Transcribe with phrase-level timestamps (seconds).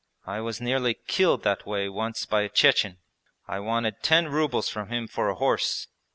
[0.25, 2.97] I was nearly killed that way once by a Chechen.
[3.47, 5.89] I wanted ten rubles from him for a horse.